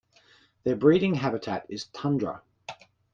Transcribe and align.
Their 0.63 0.75
breeding 0.75 1.13
habitat 1.13 1.67
is 1.69 1.85
tundra. 1.85 2.41